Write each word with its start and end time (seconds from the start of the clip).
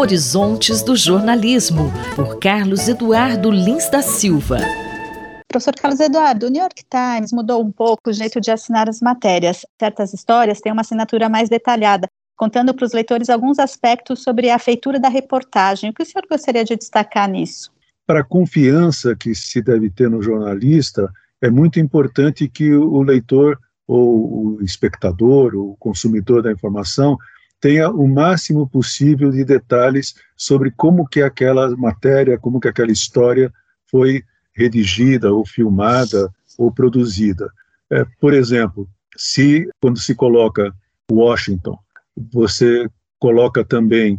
Horizontes 0.00 0.82
do 0.82 0.96
Jornalismo, 0.96 1.92
por 2.16 2.38
Carlos 2.38 2.88
Eduardo 2.88 3.50
Lins 3.50 3.90
da 3.90 4.00
Silva. 4.00 4.56
Professor 5.46 5.74
Carlos 5.74 6.00
Eduardo, 6.00 6.46
o 6.46 6.48
New 6.48 6.62
York 6.62 6.82
Times 6.88 7.30
mudou 7.34 7.62
um 7.62 7.70
pouco 7.70 8.08
o 8.08 8.12
jeito 8.12 8.40
de 8.40 8.50
assinar 8.50 8.88
as 8.88 9.02
matérias. 9.02 9.66
Certas 9.78 10.14
histórias 10.14 10.58
têm 10.58 10.72
uma 10.72 10.80
assinatura 10.80 11.28
mais 11.28 11.50
detalhada, 11.50 12.08
contando 12.34 12.72
para 12.72 12.86
os 12.86 12.94
leitores 12.94 13.28
alguns 13.28 13.58
aspectos 13.58 14.22
sobre 14.22 14.48
a 14.48 14.58
feitura 14.58 14.98
da 14.98 15.10
reportagem. 15.10 15.90
O 15.90 15.92
que 15.92 16.02
o 16.02 16.06
senhor 16.06 16.24
gostaria 16.26 16.64
de 16.64 16.76
destacar 16.76 17.28
nisso? 17.28 17.70
Para 18.06 18.20
a 18.20 18.24
confiança 18.24 19.14
que 19.14 19.34
se 19.34 19.60
deve 19.60 19.90
ter 19.90 20.08
no 20.08 20.22
jornalista, 20.22 21.12
é 21.42 21.50
muito 21.50 21.78
importante 21.78 22.48
que 22.48 22.72
o 22.72 23.02
leitor 23.02 23.58
ou 23.86 24.56
o 24.56 24.62
espectador, 24.62 25.54
o 25.54 25.76
consumidor 25.78 26.42
da 26.42 26.50
informação, 26.50 27.18
tenha 27.60 27.90
o 27.90 28.08
máximo 28.08 28.68
possível 28.68 29.30
de 29.30 29.44
detalhes 29.44 30.14
sobre 30.36 30.70
como 30.70 31.06
que 31.06 31.20
aquela 31.20 31.76
matéria, 31.76 32.38
como 32.38 32.58
que 32.58 32.68
aquela 32.68 32.90
história 32.90 33.52
foi 33.90 34.24
redigida 34.54 35.32
ou 35.32 35.46
filmada 35.46 36.32
ou 36.58 36.72
produzida. 36.72 37.50
É, 37.90 38.04
por 38.20 38.32
exemplo, 38.32 38.88
se 39.16 39.68
quando 39.80 39.98
se 39.98 40.14
coloca 40.14 40.74
Washington, 41.10 41.78
você 42.32 42.88
coloca 43.18 43.64
também 43.64 44.18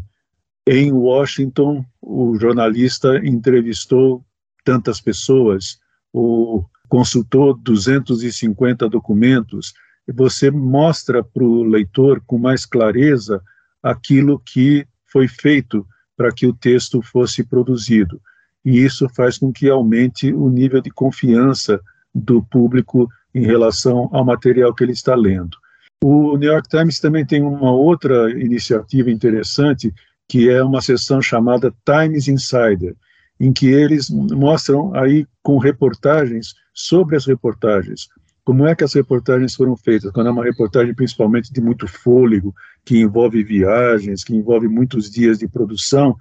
em 0.67 0.91
Washington 0.91 1.83
o 2.01 2.37
jornalista 2.37 3.17
entrevistou 3.25 4.23
tantas 4.63 5.01
pessoas, 5.01 5.79
ou 6.13 6.69
consultou 6.87 7.57
250 7.57 8.87
documentos, 8.89 9.73
você 10.07 10.49
mostra 10.49 11.23
para 11.23 11.43
o 11.43 11.63
leitor 11.63 12.21
com 12.25 12.37
mais 12.37 12.65
clareza 12.65 13.41
aquilo 13.81 14.39
que 14.39 14.85
foi 15.05 15.27
feito 15.27 15.85
para 16.15 16.31
que 16.31 16.45
o 16.45 16.53
texto 16.53 17.01
fosse 17.01 17.43
produzido. 17.43 18.21
E 18.63 18.79
isso 18.79 19.09
faz 19.09 19.37
com 19.37 19.51
que 19.51 19.69
aumente 19.69 20.31
o 20.33 20.49
nível 20.49 20.81
de 20.81 20.91
confiança 20.91 21.81
do 22.13 22.43
público 22.43 23.09
em 23.33 23.43
relação 23.43 24.09
ao 24.11 24.25
material 24.25 24.73
que 24.73 24.83
ele 24.83 24.91
está 24.91 25.15
lendo. 25.15 25.57
O 26.03 26.37
New 26.37 26.51
York 26.51 26.67
Times 26.67 26.99
também 26.99 27.25
tem 27.25 27.41
uma 27.41 27.71
outra 27.71 28.31
iniciativa 28.31 29.09
interessante, 29.09 29.93
que 30.27 30.49
é 30.49 30.63
uma 30.63 30.81
seção 30.81 31.21
chamada 31.21 31.73
Times 31.85 32.27
Insider, 32.27 32.95
em 33.39 33.51
que 33.51 33.67
eles 33.67 34.09
mostram 34.09 34.93
aí 34.95 35.25
com 35.41 35.57
reportagens 35.57 36.53
sobre 36.73 37.15
as 37.15 37.25
reportagens 37.25 38.07
como 38.43 38.65
é 38.65 38.75
que 38.75 38.83
as 38.83 38.93
reportagens 38.93 39.55
foram 39.55 39.77
feitas, 39.77 40.11
quando 40.11 40.27
é 40.27 40.31
uma 40.31 40.43
reportagem 40.43 40.93
principalmente 40.93 41.53
de 41.53 41.61
muito 41.61 41.87
fôlego, 41.87 42.53
que 42.83 42.97
envolve 42.97 43.43
viagens, 43.43 44.23
que 44.23 44.35
envolve 44.35 44.67
muitos 44.67 45.09
dias 45.09 45.39
de 45.39 45.47
produção, 45.47 46.15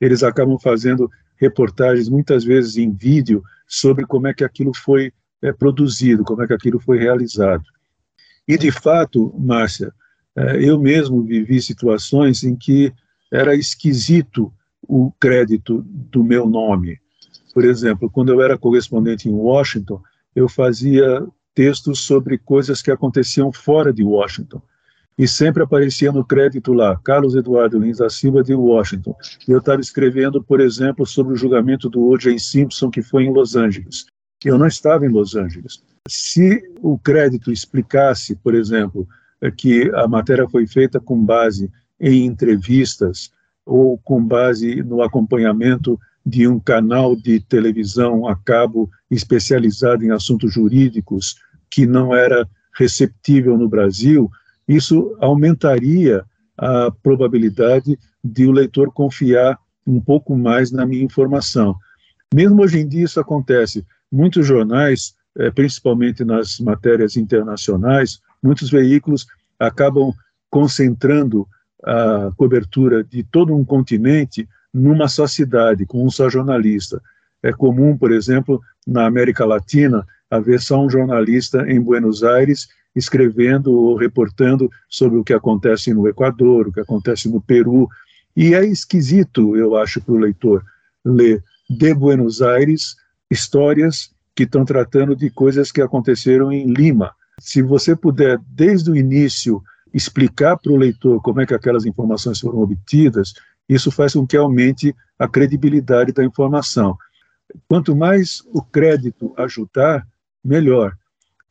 eles 0.00 0.22
acabam 0.22 0.58
fazendo 0.58 1.10
reportagens, 1.36 2.08
muitas 2.08 2.44
vezes 2.44 2.76
em 2.76 2.90
vídeo, 2.92 3.42
sobre 3.66 4.06
como 4.06 4.26
é 4.26 4.34
que 4.34 4.44
aquilo 4.44 4.72
foi 4.74 5.12
é, 5.42 5.52
produzido, 5.52 6.24
como 6.24 6.42
é 6.42 6.46
que 6.46 6.54
aquilo 6.54 6.80
foi 6.80 6.98
realizado. 6.98 7.64
E, 8.48 8.56
de 8.56 8.70
fato, 8.70 9.34
Márcia, 9.38 9.92
é, 10.34 10.62
eu 10.62 10.78
mesmo 10.78 11.22
vivi 11.22 11.60
situações 11.60 12.42
em 12.42 12.56
que 12.56 12.92
era 13.30 13.54
esquisito 13.54 14.52
o 14.82 15.12
crédito 15.18 15.82
do 15.86 16.22
meu 16.22 16.46
nome. 16.46 16.98
Por 17.52 17.64
exemplo, 17.64 18.08
quando 18.08 18.32
eu 18.32 18.40
era 18.40 18.56
correspondente 18.56 19.28
em 19.28 19.32
Washington, 19.32 20.00
eu 20.34 20.48
fazia 20.48 21.26
textos 21.56 22.00
sobre 22.00 22.36
coisas 22.36 22.82
que 22.82 22.90
aconteciam 22.90 23.50
fora 23.50 23.90
de 23.90 24.04
Washington. 24.04 24.60
E 25.18 25.26
sempre 25.26 25.62
aparecia 25.62 26.12
no 26.12 26.22
crédito 26.22 26.74
lá, 26.74 27.00
Carlos 27.02 27.34
Eduardo 27.34 27.78
Lins 27.78 27.96
da 27.96 28.10
Silva 28.10 28.44
de 28.44 28.54
Washington. 28.54 29.16
E 29.48 29.50
eu 29.50 29.58
estava 29.58 29.80
escrevendo, 29.80 30.44
por 30.44 30.60
exemplo, 30.60 31.06
sobre 31.06 31.32
o 31.32 31.36
julgamento 31.36 31.88
do 31.88 32.02
O.J. 32.02 32.38
Simpson, 32.38 32.90
que 32.90 33.00
foi 33.00 33.24
em 33.24 33.32
Los 33.32 33.56
Angeles. 33.56 34.04
Eu 34.44 34.58
não 34.58 34.66
estava 34.66 35.06
em 35.06 35.08
Los 35.08 35.34
Angeles. 35.34 35.82
Se 36.06 36.62
o 36.82 36.98
crédito 36.98 37.50
explicasse, 37.50 38.36
por 38.36 38.54
exemplo, 38.54 39.08
que 39.56 39.90
a 39.94 40.06
matéria 40.06 40.46
foi 40.46 40.66
feita 40.66 41.00
com 41.00 41.24
base 41.24 41.70
em 41.98 42.26
entrevistas 42.26 43.30
ou 43.64 43.96
com 43.96 44.22
base 44.22 44.82
no 44.82 45.00
acompanhamento 45.00 45.98
de 46.26 46.48
um 46.48 46.58
canal 46.58 47.14
de 47.14 47.38
televisão 47.38 48.26
a 48.26 48.34
cabo 48.34 48.90
especializado 49.08 50.04
em 50.04 50.10
assuntos 50.10 50.52
jurídicos 50.52 51.36
que 51.70 51.86
não 51.86 52.14
era 52.14 52.48
receptível 52.76 53.56
no 53.56 53.68
Brasil, 53.68 54.30
isso 54.68 55.16
aumentaria 55.20 56.24
a 56.56 56.90
probabilidade 56.90 57.98
de 58.22 58.46
o 58.46 58.52
leitor 58.52 58.92
confiar 58.92 59.58
um 59.86 60.00
pouco 60.00 60.36
mais 60.36 60.72
na 60.72 60.84
minha 60.84 61.04
informação. 61.04 61.76
Mesmo 62.34 62.62
hoje 62.62 62.80
em 62.80 62.88
dia 62.88 63.04
isso 63.04 63.20
acontece. 63.20 63.84
Muitos 64.10 64.46
jornais, 64.46 65.14
eh, 65.38 65.50
principalmente 65.50 66.24
nas 66.24 66.58
matérias 66.58 67.16
internacionais, 67.16 68.20
muitos 68.42 68.70
veículos 68.70 69.26
acabam 69.58 70.12
concentrando 70.50 71.46
a 71.84 72.30
cobertura 72.36 73.04
de 73.04 73.22
todo 73.22 73.54
um 73.54 73.64
continente 73.64 74.48
numa 74.72 75.08
só 75.08 75.26
cidade, 75.26 75.86
com 75.86 76.04
um 76.04 76.10
só 76.10 76.28
jornalista. 76.28 77.00
É 77.42 77.52
comum, 77.52 77.96
por 77.96 78.10
exemplo, 78.10 78.60
na 78.86 79.06
América 79.06 79.44
Latina, 79.44 80.06
haver 80.30 80.60
só 80.60 80.82
um 80.82 80.90
jornalista 80.90 81.64
em 81.70 81.80
Buenos 81.80 82.22
Aires 82.22 82.68
escrevendo 82.94 83.72
ou 83.72 83.96
reportando 83.96 84.70
sobre 84.88 85.18
o 85.18 85.24
que 85.24 85.34
acontece 85.34 85.92
no 85.92 86.08
Equador, 86.08 86.68
o 86.68 86.72
que 86.72 86.80
acontece 86.80 87.28
no 87.28 87.40
Peru. 87.40 87.88
E 88.34 88.54
é 88.54 88.64
esquisito, 88.64 89.54
eu 89.56 89.76
acho, 89.76 90.00
para 90.00 90.14
o 90.14 90.18
leitor 90.18 90.64
ler 91.04 91.44
de 91.68 91.92
Buenos 91.92 92.40
Aires 92.40 92.96
histórias 93.30 94.10
que 94.34 94.44
estão 94.44 94.64
tratando 94.64 95.14
de 95.14 95.30
coisas 95.30 95.70
que 95.70 95.82
aconteceram 95.82 96.50
em 96.52 96.66
Lima. 96.66 97.12
Se 97.38 97.60
você 97.62 97.94
puder, 97.94 98.38
desde 98.48 98.90
o 98.90 98.96
início, 98.96 99.62
explicar 99.92 100.56
para 100.56 100.72
o 100.72 100.76
leitor 100.76 101.20
como 101.22 101.40
é 101.40 101.46
que 101.46 101.54
aquelas 101.54 101.86
informações 101.86 102.40
foram 102.40 102.60
obtidas, 102.60 103.34
isso 103.68 103.90
faz 103.90 104.12
com 104.12 104.26
que 104.26 104.36
aumente 104.36 104.94
a 105.18 105.26
credibilidade 105.26 106.12
da 106.12 106.24
informação. 106.24 106.96
Quanto 107.68 107.96
mais 107.96 108.42
o 108.52 108.62
crédito 108.62 109.32
ajudar, 109.36 110.06
melhor. 110.46 110.96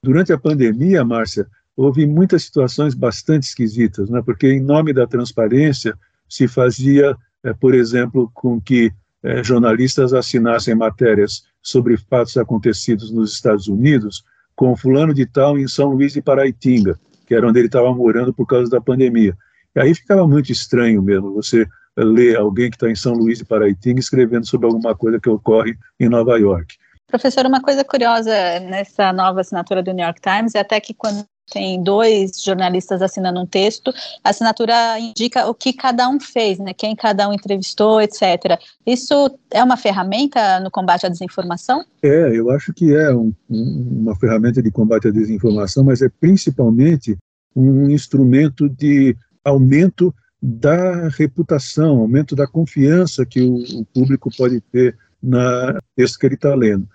Durante 0.02 0.32
a 0.32 0.38
pandemia, 0.38 1.04
Márcia, 1.04 1.48
houve 1.76 2.06
muitas 2.06 2.44
situações 2.44 2.94
bastante 2.94 3.44
esquisitas, 3.44 4.10
né? 4.10 4.22
porque, 4.24 4.48
em 4.48 4.62
nome 4.62 4.94
da 4.94 5.06
transparência, 5.06 5.98
se 6.30 6.48
fazia, 6.48 7.16
é, 7.44 7.54
por 7.54 7.74
exemplo, 7.74 8.32
com 8.34 8.60
que 8.60 8.92
é, 9.22 9.44
jornalistas 9.44 10.14
assinassem 10.14 10.76
matérias 10.76 11.44
sobre 11.62 11.98
fatos 11.98 12.38
acontecidos 12.38 13.12
nos 13.12 13.34
Estados 13.34 13.68
Unidos 13.68 14.24
com 14.56 14.76
fulano 14.76 15.14
de 15.14 15.26
tal 15.26 15.58
em 15.58 15.68
São 15.68 15.90
Luís 15.90 16.14
de 16.14 16.22
Paraitinga, 16.22 16.98
que 17.28 17.36
era 17.36 17.48
onde 17.48 17.60
ele 17.60 17.68
estava 17.68 17.94
morando 17.94 18.34
por 18.34 18.46
causa 18.46 18.70
da 18.70 18.80
pandemia. 18.80 19.36
E 19.76 19.80
aí 19.80 19.94
ficava 19.94 20.26
muito 20.28 20.52
estranho 20.52 21.02
mesmo 21.02 21.34
você 21.34 21.68
ler 21.98 22.38
alguém 22.38 22.70
que 22.70 22.76
está 22.76 22.90
em 22.90 22.96
São 22.96 23.14
Luís 23.14 23.40
de 23.40 23.46
Paraitinga 23.46 24.00
escrevendo 24.00 24.46
sobre 24.46 24.68
alguma 24.68 24.96
coisa 24.96 25.20
que 25.20 25.30
ocorre 25.30 25.76
em 26.00 26.08
Nova 26.08 26.38
York. 26.38 26.76
Professor, 27.08 27.46
uma 27.46 27.62
coisa 27.62 27.84
curiosa 27.84 28.32
nessa 28.62 29.14
nova 29.14 29.42
assinatura 29.42 29.84
do 29.84 29.94
New 29.94 30.04
York 30.04 30.20
Times 30.22 30.56
é 30.56 30.60
até 30.60 30.80
que 30.80 30.94
quando 30.94 31.26
tem 31.52 31.82
dois 31.84 32.42
jornalistas 32.42 33.02
assinando 33.02 33.40
um 33.40 33.46
texto, 33.46 33.94
a 34.24 34.30
assinatura 34.32 35.00
indica 35.00 35.48
o 35.48 35.54
que 35.54 35.72
cada 35.72 36.10
um 36.10 36.20
fez, 36.20 36.58
né, 36.58 36.74
quem 36.74 36.96
cada 36.96 37.30
um 37.30 37.34
entrevistou, 37.34 38.02
etc. 38.02 38.60
Isso 38.86 39.38
é 39.52 39.64
uma 39.64 39.78
ferramenta 39.78 40.60
no 40.60 40.72
combate 40.72 41.06
à 41.06 41.10
desinformação? 41.10 41.86
É, 42.02 42.36
eu 42.36 42.50
acho 42.50 42.74
que 42.74 42.96
é 42.96 43.14
um, 43.16 43.32
uma 43.48 44.16
ferramenta 44.16 44.62
de 44.62 44.72
combate 44.72 45.08
à 45.08 45.12
desinformação, 45.12 45.84
mas 45.84 46.02
é 46.02 46.10
principalmente 46.10 47.16
um 47.56 47.90
instrumento 47.90 48.68
de 48.68 49.16
aumento 49.44 50.14
da 50.42 51.08
reputação, 51.10 52.00
aumento 52.00 52.36
da 52.36 52.48
confiança 52.48 53.26
que 53.26 53.42
o, 53.42 53.56
o 53.80 53.86
público 53.86 54.30
pode 54.36 54.60
ter 54.60 54.98
na 55.22 55.80
texto 55.96 56.20
que 56.20 56.26
ele 56.26 56.36
está 56.36 56.54
lendo. 56.54 56.88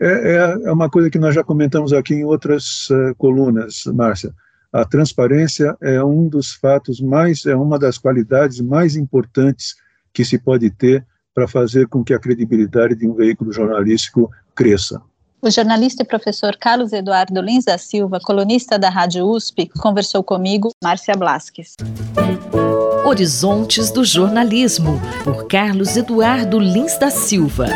É, 0.00 0.06
é, 0.06 0.36
é, 0.64 0.72
uma 0.72 0.88
coisa 0.88 1.10
que 1.10 1.18
nós 1.18 1.34
já 1.34 1.44
comentamos 1.44 1.92
aqui 1.92 2.14
em 2.14 2.24
outras 2.24 2.88
uh, 2.90 3.14
colunas, 3.16 3.84
Márcia. 3.86 4.32
A 4.72 4.84
transparência 4.84 5.76
é 5.82 6.02
um 6.02 6.28
dos 6.28 6.52
fatos 6.54 7.00
mais, 7.00 7.44
é 7.44 7.54
uma 7.54 7.78
das 7.78 7.98
qualidades 7.98 8.60
mais 8.60 8.96
importantes 8.96 9.76
que 10.12 10.24
se 10.24 10.38
pode 10.38 10.70
ter 10.70 11.06
para 11.34 11.46
fazer 11.46 11.86
com 11.88 12.02
que 12.02 12.14
a 12.14 12.18
credibilidade 12.18 12.94
de 12.94 13.06
um 13.06 13.14
veículo 13.14 13.52
jornalístico 13.52 14.30
cresça. 14.54 15.00
O 15.42 15.50
jornalista 15.50 16.02
e 16.02 16.06
professor 16.06 16.56
Carlos 16.56 16.92
Eduardo 16.92 17.40
Lins 17.40 17.64
da 17.64 17.76
Silva, 17.76 18.20
colunista 18.20 18.78
da 18.78 18.88
Rádio 18.88 19.26
USP, 19.26 19.68
conversou 19.80 20.22
comigo, 20.22 20.70
Márcia 20.82 21.16
Blasques. 21.16 21.76
Horizontes 23.04 23.90
do 23.90 24.04
Jornalismo, 24.04 25.00
por 25.24 25.48
Carlos 25.48 25.96
Eduardo 25.96 26.58
Lins 26.60 26.96
da 26.96 27.10
Silva. 27.10 27.66